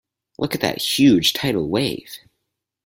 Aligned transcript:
Look 0.39 0.55
at 0.55 0.61
that 0.61 0.81
huge 0.81 1.33
tidal 1.33 1.69
wave. 1.69 2.11